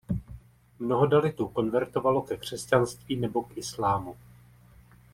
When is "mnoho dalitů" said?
0.79-1.47